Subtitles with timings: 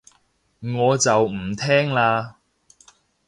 [0.61, 2.33] 我就唔聽喇